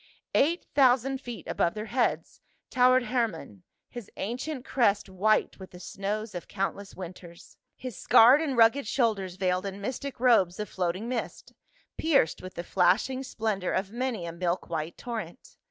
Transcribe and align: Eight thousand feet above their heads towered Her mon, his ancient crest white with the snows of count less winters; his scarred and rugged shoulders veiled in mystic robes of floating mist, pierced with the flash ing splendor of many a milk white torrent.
Eight 0.33 0.65
thousand 0.73 1.21
feet 1.21 1.47
above 1.47 1.75
their 1.75 1.85
heads 1.85 2.41
towered 2.71 3.03
Her 3.03 3.27
mon, 3.27 3.61
his 3.87 4.09
ancient 4.17 4.65
crest 4.65 5.07
white 5.09 5.59
with 5.59 5.69
the 5.69 5.79
snows 5.79 6.33
of 6.33 6.47
count 6.47 6.75
less 6.75 6.95
winters; 6.95 7.55
his 7.77 7.95
scarred 7.95 8.41
and 8.41 8.57
rugged 8.57 8.87
shoulders 8.87 9.35
veiled 9.35 9.67
in 9.67 9.79
mystic 9.79 10.19
robes 10.19 10.59
of 10.59 10.69
floating 10.69 11.07
mist, 11.07 11.53
pierced 11.99 12.41
with 12.41 12.55
the 12.55 12.63
flash 12.63 13.11
ing 13.11 13.21
splendor 13.21 13.71
of 13.73 13.91
many 13.91 14.25
a 14.25 14.31
milk 14.31 14.71
white 14.71 14.97
torrent. 14.97 15.55